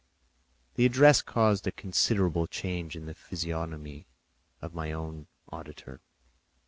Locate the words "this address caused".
0.73-1.67